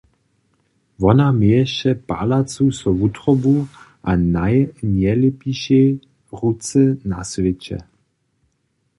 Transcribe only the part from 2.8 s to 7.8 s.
wutrobu a najnjelepišej ruce na swěće.